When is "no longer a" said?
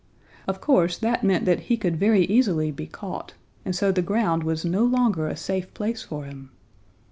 4.65-5.37